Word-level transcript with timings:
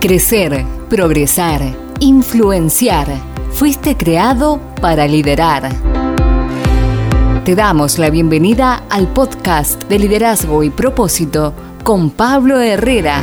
Crecer, 0.00 0.64
progresar, 0.88 1.60
influenciar. 1.98 3.08
Fuiste 3.50 3.96
creado 3.96 4.60
para 4.80 5.08
liderar. 5.08 5.74
Te 7.44 7.56
damos 7.56 7.98
la 7.98 8.08
bienvenida 8.08 8.84
al 8.90 9.12
podcast 9.12 9.82
de 9.88 9.98
liderazgo 9.98 10.62
y 10.62 10.70
propósito 10.70 11.52
con 11.82 12.10
Pablo 12.10 12.60
Herrera. 12.60 13.20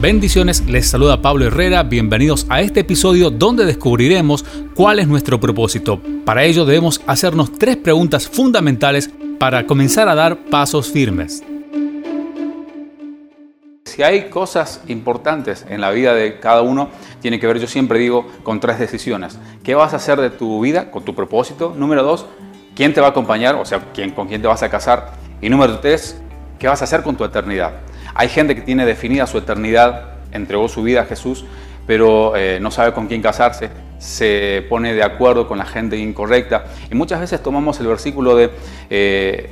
Bendiciones, 0.00 0.64
les 0.68 0.86
saluda 0.86 1.20
Pablo 1.20 1.46
Herrera, 1.46 1.82
bienvenidos 1.82 2.46
a 2.50 2.60
este 2.60 2.80
episodio 2.80 3.30
donde 3.30 3.64
descubriremos 3.64 4.44
cuál 4.76 5.00
es 5.00 5.08
nuestro 5.08 5.40
propósito. 5.40 6.00
Para 6.24 6.44
ello 6.44 6.64
debemos 6.64 7.00
hacernos 7.08 7.52
tres 7.58 7.76
preguntas 7.76 8.28
fundamentales 8.28 9.10
para 9.40 9.66
comenzar 9.66 10.08
a 10.08 10.14
dar 10.14 10.38
pasos 10.50 10.88
firmes. 10.88 11.42
Si 14.00 14.04
hay 14.04 14.30
cosas 14.30 14.80
importantes 14.88 15.66
en 15.68 15.82
la 15.82 15.90
vida 15.90 16.14
de 16.14 16.40
cada 16.40 16.62
uno, 16.62 16.88
tiene 17.20 17.38
que 17.38 17.46
ver, 17.46 17.58
yo 17.58 17.66
siempre 17.66 17.98
digo, 17.98 18.26
con 18.42 18.58
tres 18.58 18.78
decisiones. 18.78 19.38
¿Qué 19.62 19.74
vas 19.74 19.92
a 19.92 19.96
hacer 19.96 20.18
de 20.22 20.30
tu 20.30 20.58
vida 20.62 20.90
con 20.90 21.04
tu 21.04 21.14
propósito? 21.14 21.74
Número 21.76 22.02
dos, 22.02 22.24
¿quién 22.74 22.94
te 22.94 23.02
va 23.02 23.08
a 23.08 23.10
acompañar? 23.10 23.56
O 23.56 23.66
sea, 23.66 23.80
¿quién, 23.92 24.12
con 24.12 24.26
quién 24.26 24.40
te 24.40 24.48
vas 24.48 24.62
a 24.62 24.70
casar. 24.70 25.10
Y 25.42 25.50
número 25.50 25.80
tres, 25.80 26.18
¿qué 26.58 26.66
vas 26.66 26.80
a 26.80 26.84
hacer 26.84 27.02
con 27.02 27.16
tu 27.16 27.24
eternidad? 27.24 27.74
Hay 28.14 28.30
gente 28.30 28.54
que 28.54 28.62
tiene 28.62 28.86
definida 28.86 29.26
su 29.26 29.36
eternidad, 29.36 30.14
entregó 30.32 30.66
su 30.70 30.82
vida 30.82 31.02
a 31.02 31.04
Jesús, 31.04 31.44
pero 31.86 32.34
eh, 32.36 32.58
no 32.58 32.70
sabe 32.70 32.94
con 32.94 33.06
quién 33.06 33.20
casarse, 33.20 33.68
se 33.98 34.64
pone 34.70 34.94
de 34.94 35.02
acuerdo 35.02 35.46
con 35.46 35.58
la 35.58 35.66
gente 35.66 35.98
incorrecta. 35.98 36.64
Y 36.90 36.94
muchas 36.94 37.20
veces 37.20 37.42
tomamos 37.42 37.78
el 37.80 37.86
versículo 37.88 38.34
de... 38.34 38.50
Eh, 38.88 39.50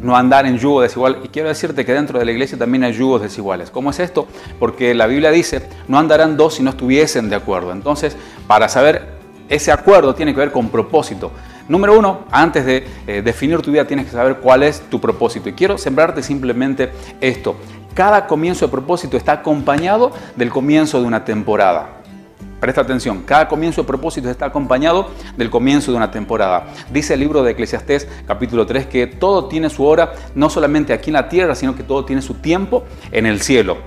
no 0.00 0.16
andar 0.16 0.46
en 0.46 0.58
yugo 0.58 0.82
desigual. 0.82 1.18
Y 1.24 1.28
quiero 1.28 1.48
decirte 1.48 1.84
que 1.84 1.92
dentro 1.92 2.18
de 2.18 2.24
la 2.24 2.32
iglesia 2.32 2.58
también 2.58 2.84
hay 2.84 2.92
yugos 2.92 3.22
desiguales. 3.22 3.70
¿Cómo 3.70 3.90
es 3.90 4.00
esto? 4.00 4.26
Porque 4.58 4.94
la 4.94 5.06
Biblia 5.06 5.30
dice, 5.30 5.68
no 5.88 5.98
andarán 5.98 6.36
dos 6.36 6.54
si 6.54 6.62
no 6.62 6.70
estuviesen 6.70 7.28
de 7.28 7.36
acuerdo. 7.36 7.72
Entonces, 7.72 8.16
para 8.46 8.68
saber 8.68 9.20
ese 9.48 9.72
acuerdo 9.72 10.14
tiene 10.14 10.32
que 10.32 10.40
ver 10.40 10.52
con 10.52 10.68
propósito. 10.68 11.32
Número 11.68 11.98
uno, 11.98 12.24
antes 12.30 12.64
de 12.64 12.86
eh, 13.06 13.22
definir 13.22 13.60
tu 13.62 13.70
vida 13.70 13.84
tienes 13.84 14.06
que 14.06 14.12
saber 14.12 14.36
cuál 14.36 14.62
es 14.62 14.80
tu 14.88 15.00
propósito. 15.00 15.48
Y 15.48 15.52
quiero 15.52 15.78
sembrarte 15.78 16.22
simplemente 16.22 16.90
esto. 17.20 17.56
Cada 17.94 18.26
comienzo 18.26 18.66
de 18.66 18.70
propósito 18.70 19.16
está 19.16 19.32
acompañado 19.32 20.12
del 20.36 20.50
comienzo 20.50 21.00
de 21.00 21.06
una 21.06 21.24
temporada. 21.24 21.99
Presta 22.60 22.82
atención, 22.82 23.22
cada 23.24 23.48
comienzo 23.48 23.80
de 23.80 23.86
propósito 23.86 24.28
está 24.28 24.44
acompañado 24.44 25.08
del 25.38 25.48
comienzo 25.48 25.92
de 25.92 25.96
una 25.96 26.10
temporada. 26.10 26.66
Dice 26.92 27.14
el 27.14 27.20
libro 27.20 27.42
de 27.42 27.52
Eclesiastés 27.52 28.06
capítulo 28.26 28.66
3 28.66 28.86
que 28.86 29.06
todo 29.06 29.46
tiene 29.46 29.70
su 29.70 29.86
hora, 29.86 30.12
no 30.34 30.50
solamente 30.50 30.92
aquí 30.92 31.08
en 31.08 31.14
la 31.14 31.30
tierra, 31.30 31.54
sino 31.54 31.74
que 31.74 31.82
todo 31.82 32.04
tiene 32.04 32.20
su 32.20 32.34
tiempo 32.34 32.84
en 33.12 33.24
el 33.24 33.40
cielo. 33.40 33.78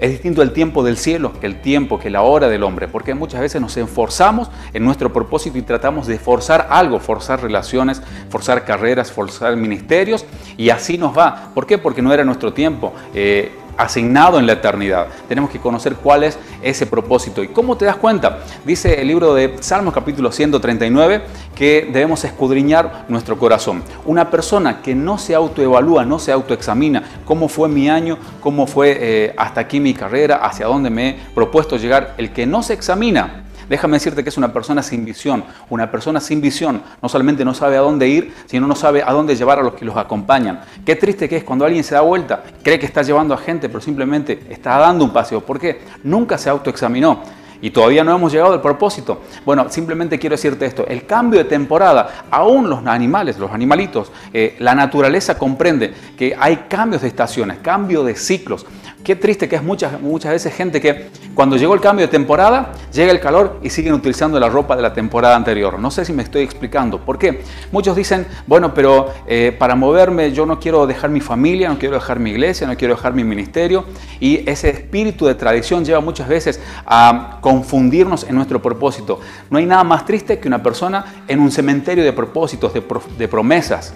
Es 0.00 0.10
distinto 0.10 0.42
el 0.42 0.52
tiempo 0.52 0.82
del 0.82 0.96
cielo 0.96 1.38
que 1.38 1.46
el 1.46 1.60
tiempo, 1.60 2.00
que 2.00 2.10
la 2.10 2.22
hora 2.22 2.48
del 2.48 2.64
hombre, 2.64 2.88
porque 2.88 3.14
muchas 3.14 3.42
veces 3.42 3.60
nos 3.60 3.76
esforzamos 3.76 4.50
en 4.72 4.82
nuestro 4.82 5.12
propósito 5.12 5.58
y 5.58 5.62
tratamos 5.62 6.08
de 6.08 6.18
forzar 6.18 6.66
algo, 6.70 6.98
forzar 6.98 7.40
relaciones, 7.42 8.02
forzar 8.28 8.64
carreras, 8.64 9.12
forzar 9.12 9.54
ministerios, 9.56 10.24
y 10.56 10.70
así 10.70 10.98
nos 10.98 11.16
va. 11.16 11.52
¿Por 11.54 11.66
qué? 11.66 11.78
Porque 11.78 12.02
no 12.02 12.12
era 12.12 12.24
nuestro 12.24 12.52
tiempo. 12.52 12.92
Eh, 13.14 13.52
asignado 13.80 14.38
en 14.38 14.46
la 14.46 14.52
eternidad. 14.52 15.06
Tenemos 15.26 15.50
que 15.50 15.58
conocer 15.58 15.96
cuál 15.96 16.24
es 16.24 16.38
ese 16.62 16.86
propósito. 16.86 17.42
¿Y 17.42 17.48
cómo 17.48 17.76
te 17.76 17.86
das 17.86 17.96
cuenta? 17.96 18.40
Dice 18.64 19.00
el 19.00 19.08
libro 19.08 19.34
de 19.34 19.56
Salmos 19.60 19.94
capítulo 19.94 20.30
139 20.30 21.22
que 21.54 21.88
debemos 21.90 22.22
escudriñar 22.24 23.06
nuestro 23.08 23.38
corazón. 23.38 23.82
Una 24.04 24.30
persona 24.30 24.82
que 24.82 24.94
no 24.94 25.16
se 25.16 25.34
autoevalúa, 25.34 26.04
no 26.04 26.18
se 26.18 26.30
autoexamina, 26.30 27.02
cómo 27.24 27.48
fue 27.48 27.68
mi 27.68 27.88
año, 27.88 28.18
cómo 28.40 28.66
fue 28.66 28.96
eh, 29.00 29.34
hasta 29.36 29.62
aquí 29.62 29.80
mi 29.80 29.94
carrera, 29.94 30.36
hacia 30.36 30.66
dónde 30.66 30.90
me 30.90 31.08
he 31.08 31.18
propuesto 31.34 31.76
llegar, 31.76 32.14
el 32.18 32.32
que 32.32 32.46
no 32.46 32.62
se 32.62 32.74
examina, 32.74 33.44
Déjame 33.70 33.98
decirte 33.98 34.24
que 34.24 34.30
es 34.30 34.36
una 34.36 34.52
persona 34.52 34.82
sin 34.82 35.04
visión. 35.04 35.44
Una 35.68 35.92
persona 35.92 36.20
sin 36.20 36.40
visión 36.40 36.82
no 37.00 37.08
solamente 37.08 37.44
no 37.44 37.54
sabe 37.54 37.76
a 37.76 37.80
dónde 37.80 38.08
ir, 38.08 38.34
sino 38.46 38.66
no 38.66 38.74
sabe 38.74 39.00
a 39.00 39.12
dónde 39.12 39.36
llevar 39.36 39.60
a 39.60 39.62
los 39.62 39.74
que 39.74 39.84
los 39.84 39.96
acompañan. 39.96 40.60
Qué 40.84 40.96
triste 40.96 41.28
que 41.28 41.36
es 41.36 41.44
cuando 41.44 41.64
alguien 41.64 41.84
se 41.84 41.94
da 41.94 42.00
vuelta, 42.00 42.42
cree 42.64 42.80
que 42.80 42.86
está 42.86 43.02
llevando 43.02 43.32
a 43.32 43.38
gente, 43.38 43.68
pero 43.68 43.80
simplemente 43.80 44.40
está 44.50 44.76
dando 44.76 45.04
un 45.04 45.12
paseo. 45.12 45.40
¿Por 45.40 45.60
qué? 45.60 45.82
Nunca 46.02 46.36
se 46.36 46.50
autoexaminó 46.50 47.22
y 47.62 47.70
todavía 47.70 48.02
no 48.02 48.14
hemos 48.14 48.32
llegado 48.32 48.54
al 48.54 48.60
propósito. 48.60 49.20
Bueno, 49.44 49.66
simplemente 49.68 50.18
quiero 50.18 50.34
decirte 50.34 50.66
esto, 50.66 50.86
el 50.88 51.06
cambio 51.06 51.38
de 51.38 51.44
temporada, 51.44 52.24
aún 52.30 52.68
los 52.68 52.84
animales, 52.86 53.38
los 53.38 53.52
animalitos, 53.52 54.10
eh, 54.32 54.56
la 54.58 54.74
naturaleza 54.74 55.38
comprende 55.38 55.94
que 56.16 56.34
hay 56.38 56.64
cambios 56.68 57.02
de 57.02 57.08
estaciones, 57.08 57.58
cambio 57.58 58.02
de 58.02 58.16
ciclos. 58.16 58.66
Qué 59.04 59.16
triste 59.16 59.48
que 59.48 59.56
es 59.56 59.62
muchas, 59.62 60.00
muchas 60.00 60.32
veces 60.32 60.54
gente 60.54 60.80
que 60.80 61.08
cuando 61.34 61.56
llegó 61.56 61.72
el 61.72 61.80
cambio 61.80 62.06
de 62.06 62.10
temporada, 62.10 62.72
llega 62.92 63.12
el 63.12 63.20
calor 63.20 63.58
y 63.62 63.70
siguen 63.70 63.94
utilizando 63.94 64.38
la 64.40 64.48
ropa 64.48 64.76
de 64.76 64.82
la 64.82 64.92
temporada 64.92 65.36
anterior. 65.36 65.78
No 65.78 65.90
sé 65.90 66.04
si 66.04 66.12
me 66.12 66.22
estoy 66.22 66.42
explicando. 66.42 67.00
¿Por 67.00 67.18
qué? 67.18 67.42
Muchos 67.72 67.96
dicen, 67.96 68.26
bueno, 68.46 68.74
pero 68.74 69.12
eh, 69.26 69.54
para 69.58 69.74
moverme 69.74 70.32
yo 70.32 70.46
no 70.46 70.58
quiero 70.58 70.86
dejar 70.86 71.10
mi 71.10 71.20
familia, 71.20 71.68
no 71.68 71.78
quiero 71.78 71.94
dejar 71.94 72.18
mi 72.18 72.30
iglesia, 72.30 72.66
no 72.66 72.76
quiero 72.76 72.94
dejar 72.94 73.14
mi 73.14 73.24
ministerio. 73.24 73.84
Y 74.18 74.48
ese 74.48 74.70
espíritu 74.70 75.26
de 75.26 75.34
tradición 75.34 75.84
lleva 75.84 76.00
muchas 76.00 76.28
veces 76.28 76.60
a 76.86 77.38
confundirnos 77.40 78.24
en 78.24 78.34
nuestro 78.34 78.60
propósito. 78.60 79.20
No 79.50 79.58
hay 79.58 79.66
nada 79.66 79.84
más 79.84 80.04
triste 80.04 80.38
que 80.38 80.48
una 80.48 80.62
persona 80.62 81.04
en 81.28 81.40
un 81.40 81.50
cementerio 81.50 82.04
de 82.04 82.12
propósitos, 82.12 82.72
de, 82.72 83.28
promesas. 83.28 83.94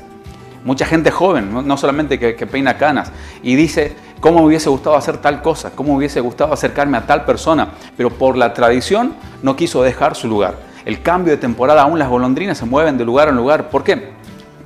Mucha 0.64 0.86
gente 0.86 1.10
joven, 1.10 1.66
no, 1.66 1.76
solamente 1.76 2.18
que, 2.18 2.36
que 2.36 2.46
peina 2.46 2.78
canas, 2.78 3.12
y 3.42 3.54
dice, 3.54 3.94
cómo 4.24 4.38
me 4.38 4.46
hubiese 4.46 4.70
gustado 4.70 4.96
hacer 4.96 5.18
tal 5.18 5.42
cosa, 5.42 5.72
cómo 5.72 5.90
me 5.90 5.98
hubiese 5.98 6.18
gustado 6.18 6.54
acercarme 6.54 6.96
a 6.96 7.06
tal 7.06 7.26
persona, 7.26 7.72
pero 7.94 8.08
por 8.08 8.38
la 8.38 8.54
tradición 8.54 9.12
no 9.42 9.54
quiso 9.54 9.82
dejar 9.82 10.16
su 10.16 10.28
lugar. 10.28 10.54
El 10.86 11.02
cambio 11.02 11.34
de 11.34 11.36
temporada, 11.36 11.82
aún 11.82 11.98
las 11.98 12.08
golondrinas 12.08 12.56
se 12.56 12.64
mueven 12.64 12.96
de 12.96 13.04
lugar 13.04 13.28
en 13.28 13.36
lugar. 13.36 13.68
¿Por 13.68 13.84
qué? 13.84 14.14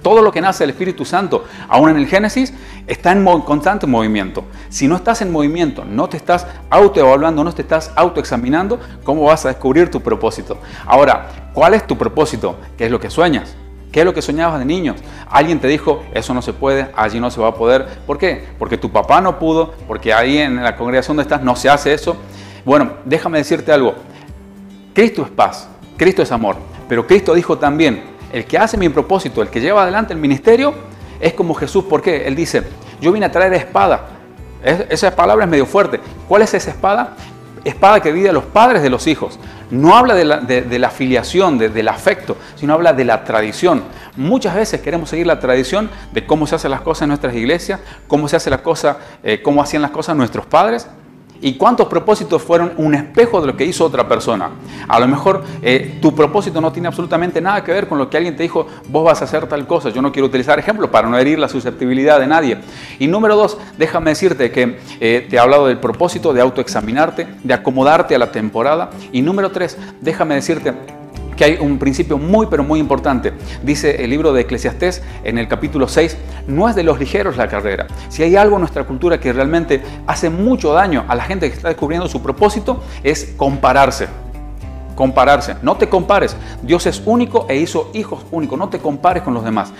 Todo 0.00 0.22
lo 0.22 0.30
que 0.30 0.40
nace 0.40 0.62
del 0.62 0.70
Espíritu 0.70 1.04
Santo, 1.04 1.44
aún 1.68 1.90
en 1.90 1.96
el 1.96 2.06
Génesis, 2.06 2.54
está 2.86 3.10
en 3.10 3.24
constante 3.40 3.84
movimiento. 3.88 4.44
Si 4.68 4.86
no 4.86 4.94
estás 4.94 5.22
en 5.22 5.32
movimiento, 5.32 5.84
no 5.84 6.08
te 6.08 6.18
estás 6.18 6.46
autoevaluando, 6.70 7.42
no 7.42 7.52
te 7.52 7.62
estás 7.62 7.90
autoexaminando, 7.96 8.78
¿cómo 9.02 9.24
vas 9.24 9.44
a 9.44 9.48
descubrir 9.48 9.90
tu 9.90 10.00
propósito? 10.00 10.58
Ahora, 10.86 11.50
¿cuál 11.52 11.74
es 11.74 11.84
tu 11.84 11.98
propósito? 11.98 12.58
¿Qué 12.76 12.84
es 12.84 12.92
lo 12.92 13.00
que 13.00 13.10
sueñas? 13.10 13.56
¿Qué 13.92 14.00
es 14.00 14.06
lo 14.06 14.12
que 14.12 14.20
soñabas 14.20 14.58
de 14.58 14.64
niños? 14.64 14.96
Alguien 15.30 15.60
te 15.60 15.68
dijo, 15.68 16.02
eso 16.12 16.34
no 16.34 16.42
se 16.42 16.52
puede, 16.52 16.90
allí 16.94 17.20
no 17.20 17.30
se 17.30 17.40
va 17.40 17.48
a 17.48 17.54
poder. 17.54 17.86
¿Por 18.06 18.18
qué? 18.18 18.44
Porque 18.58 18.76
tu 18.76 18.90
papá 18.90 19.20
no 19.20 19.38
pudo, 19.38 19.72
porque 19.86 20.12
ahí 20.12 20.38
en 20.38 20.62
la 20.62 20.76
congregación 20.76 21.16
donde 21.16 21.28
estás 21.32 21.42
no 21.42 21.56
se 21.56 21.70
hace 21.70 21.94
eso. 21.94 22.16
Bueno, 22.64 22.92
déjame 23.04 23.38
decirte 23.38 23.72
algo. 23.72 23.94
Cristo 24.92 25.22
es 25.22 25.30
paz, 25.30 25.68
Cristo 25.96 26.22
es 26.22 26.30
amor. 26.32 26.56
Pero 26.88 27.06
Cristo 27.06 27.34
dijo 27.34 27.58
también, 27.58 28.02
el 28.32 28.44
que 28.44 28.58
hace 28.58 28.76
mi 28.76 28.88
propósito, 28.90 29.40
el 29.40 29.48
que 29.48 29.60
lleva 29.60 29.82
adelante 29.82 30.12
el 30.12 30.18
ministerio, 30.18 30.74
es 31.20 31.32
como 31.32 31.54
Jesús. 31.54 31.84
¿Por 31.84 32.02
qué? 32.02 32.26
Él 32.26 32.36
dice, 32.36 32.62
yo 33.00 33.12
vine 33.12 33.26
a 33.26 33.32
traer 33.32 33.54
espada. 33.54 34.08
esa 34.62 35.14
palabra 35.14 35.44
es 35.44 35.50
medio 35.50 35.66
fuerte. 35.66 36.00
¿Cuál 36.28 36.42
es 36.42 36.52
esa 36.52 36.70
espada? 36.70 37.16
Espada 37.68 38.00
que 38.00 38.12
divide 38.12 38.30
a 38.30 38.32
los 38.32 38.44
padres 38.44 38.82
de 38.82 38.90
los 38.90 39.06
hijos. 39.06 39.38
No 39.70 39.96
habla 39.96 40.14
de 40.14 40.24
la, 40.78 40.88
afiliación, 40.88 41.58
del 41.58 41.88
afecto, 41.88 42.36
sino 42.56 42.74
habla 42.74 42.92
de 42.92 43.04
la 43.04 43.24
tradición. 43.24 43.84
Muchas 44.16 44.54
veces 44.54 44.80
queremos 44.80 45.10
seguir 45.10 45.26
la 45.26 45.40
tradición 45.40 45.90
de 46.12 46.26
cómo 46.26 46.46
se 46.46 46.54
hacen 46.54 46.70
las 46.70 46.80
cosas 46.80 47.02
en 47.02 47.08
nuestras 47.08 47.34
iglesias, 47.34 47.80
cómo 48.06 48.28
se 48.28 48.36
hace 48.36 48.50
la 48.50 48.62
cosa, 48.62 48.98
eh, 49.22 49.42
cómo 49.42 49.62
hacían 49.62 49.82
las 49.82 49.90
cosas 49.90 50.16
nuestros 50.16 50.46
padres, 50.46 50.88
¿Y 51.40 51.54
cuántos 51.54 51.86
propósitos 51.86 52.42
fueron 52.42 52.72
un 52.76 52.94
espejo 52.94 53.40
de 53.40 53.46
lo 53.46 53.56
que 53.56 53.64
hizo 53.64 53.84
otra 53.84 54.08
persona? 54.08 54.50
A 54.88 54.98
lo 54.98 55.06
mejor 55.06 55.44
eh, 55.62 55.98
tu 56.00 56.14
propósito 56.14 56.60
no 56.60 56.72
tiene 56.72 56.88
absolutamente 56.88 57.40
nada 57.40 57.62
que 57.62 57.72
ver 57.72 57.88
con 57.88 57.98
lo 57.98 58.10
que 58.10 58.16
alguien 58.16 58.36
te 58.36 58.42
dijo, 58.42 58.66
vos 58.88 59.04
vas 59.04 59.20
a 59.20 59.24
hacer 59.24 59.46
tal 59.46 59.66
cosa. 59.66 59.90
Yo 59.90 60.02
no 60.02 60.10
quiero 60.10 60.26
utilizar 60.26 60.58
ejemplos 60.58 60.90
para 60.90 61.08
no 61.08 61.16
herir 61.16 61.38
la 61.38 61.48
susceptibilidad 61.48 62.18
de 62.18 62.26
nadie. 62.26 62.58
Y 62.98 63.06
número 63.06 63.36
dos, 63.36 63.56
déjame 63.76 64.10
decirte 64.10 64.50
que 64.50 64.78
eh, 65.00 65.26
te 65.30 65.36
he 65.36 65.38
hablado 65.38 65.68
del 65.68 65.78
propósito 65.78 66.32
de 66.32 66.40
autoexaminarte, 66.40 67.26
de 67.44 67.54
acomodarte 67.54 68.14
a 68.14 68.18
la 68.18 68.32
temporada. 68.32 68.90
Y 69.12 69.22
número 69.22 69.50
tres, 69.50 69.78
déjame 70.00 70.34
decirte 70.34 70.97
que 71.38 71.44
hay 71.44 71.56
un 71.58 71.78
principio 71.78 72.18
muy 72.18 72.48
pero 72.48 72.64
muy 72.64 72.80
importante. 72.80 73.32
Dice 73.62 74.02
el 74.02 74.10
libro 74.10 74.32
de 74.32 74.42
Eclesiastés 74.42 75.02
en 75.22 75.38
el 75.38 75.46
capítulo 75.46 75.86
6, 75.86 76.16
no 76.48 76.68
es 76.68 76.74
de 76.74 76.82
los 76.82 76.98
ligeros 76.98 77.36
la 77.36 77.48
carrera. 77.48 77.86
Si 78.08 78.24
hay 78.24 78.34
algo 78.34 78.56
en 78.56 78.62
nuestra 78.62 78.84
cultura 78.84 79.20
que 79.20 79.32
realmente 79.32 79.80
hace 80.08 80.28
mucho 80.30 80.72
daño 80.72 81.04
a 81.06 81.14
la 81.14 81.22
gente 81.22 81.48
que 81.48 81.56
está 81.56 81.68
descubriendo 81.68 82.08
su 82.08 82.20
propósito, 82.20 82.82
es 83.04 83.34
compararse. 83.36 84.08
Compararse. 84.96 85.54
No 85.62 85.76
te 85.76 85.88
compares. 85.88 86.36
Dios 86.60 86.84
es 86.86 87.00
único 87.06 87.46
e 87.48 87.56
hizo 87.56 87.90
hijos 87.94 88.26
únicos. 88.32 88.58
No 88.58 88.68
te 88.68 88.80
compares 88.80 89.22
con 89.22 89.32
los 89.32 89.44
demás. 89.44 89.72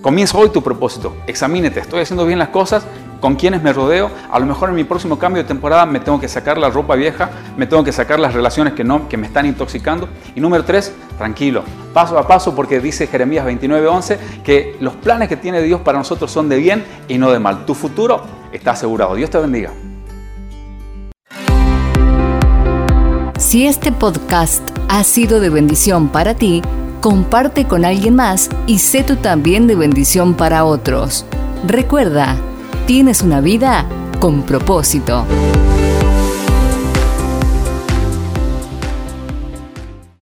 Comienza 0.00 0.38
hoy 0.38 0.48
tu 0.48 0.62
propósito. 0.62 1.16
Examínete. 1.26 1.80
¿Estoy 1.80 2.00
haciendo 2.00 2.24
bien 2.24 2.38
las 2.38 2.48
cosas? 2.48 2.86
Con 3.24 3.36
quienes 3.36 3.62
me 3.62 3.72
rodeo. 3.72 4.10
A 4.30 4.38
lo 4.38 4.44
mejor 4.44 4.68
en 4.68 4.74
mi 4.74 4.84
próximo 4.84 5.18
cambio 5.18 5.42
de 5.42 5.48
temporada 5.48 5.86
me 5.86 5.98
tengo 5.98 6.20
que 6.20 6.28
sacar 6.28 6.58
la 6.58 6.68
ropa 6.68 6.94
vieja, 6.94 7.30
me 7.56 7.66
tengo 7.66 7.82
que 7.82 7.90
sacar 7.90 8.20
las 8.20 8.34
relaciones 8.34 8.74
que, 8.74 8.84
no, 8.84 9.08
que 9.08 9.16
me 9.16 9.26
están 9.26 9.46
intoxicando. 9.46 10.10
Y 10.34 10.42
número 10.42 10.62
tres, 10.62 10.92
tranquilo, 11.16 11.62
paso 11.94 12.18
a 12.18 12.26
paso, 12.28 12.54
porque 12.54 12.80
dice 12.80 13.06
Jeremías 13.06 13.46
29:11 13.46 14.18
que 14.44 14.76
los 14.78 14.92
planes 14.96 15.30
que 15.30 15.38
tiene 15.38 15.62
Dios 15.62 15.80
para 15.80 15.96
nosotros 15.96 16.30
son 16.30 16.50
de 16.50 16.58
bien 16.58 16.84
y 17.08 17.16
no 17.16 17.30
de 17.30 17.38
mal. 17.38 17.64
Tu 17.64 17.74
futuro 17.74 18.22
está 18.52 18.72
asegurado. 18.72 19.14
Dios 19.14 19.30
te 19.30 19.38
bendiga. 19.38 19.70
Si 23.38 23.66
este 23.66 23.90
podcast 23.90 24.68
ha 24.90 25.02
sido 25.02 25.40
de 25.40 25.48
bendición 25.48 26.08
para 26.08 26.34
ti, 26.34 26.60
comparte 27.00 27.64
con 27.64 27.86
alguien 27.86 28.16
más 28.16 28.50
y 28.66 28.80
sé 28.80 29.02
tú 29.02 29.16
también 29.16 29.66
de 29.66 29.76
bendición 29.76 30.34
para 30.34 30.66
otros. 30.66 31.24
Recuerda, 31.66 32.36
tienes 32.86 33.22
una 33.22 33.40
vida 33.40 33.86
con 34.20 34.42
propósito. 34.42 35.26